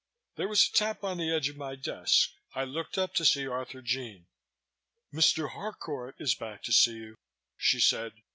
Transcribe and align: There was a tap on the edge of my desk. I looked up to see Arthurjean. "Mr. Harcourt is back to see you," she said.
There 0.35 0.47
was 0.47 0.67
a 0.67 0.71
tap 0.71 1.03
on 1.03 1.17
the 1.19 1.31
edge 1.31 1.47
of 1.49 1.57
my 1.57 1.75
desk. 1.75 2.31
I 2.55 2.63
looked 2.63 2.97
up 2.97 3.13
to 3.13 3.23
see 3.23 3.45
Arthurjean. 3.47 4.25
"Mr. 5.13 5.51
Harcourt 5.51 6.15
is 6.17 6.33
back 6.33 6.63
to 6.63 6.71
see 6.71 6.95
you," 6.95 7.15
she 7.55 7.79
said. 7.79 8.13